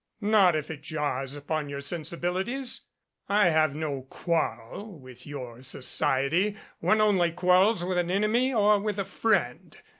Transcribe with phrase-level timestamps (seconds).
[0.19, 2.81] "Not if it jars upon your sensibilities.
[3.29, 6.57] I have no quarrel with your society.
[6.79, 9.77] One only quarrels with an enemy or with a friend.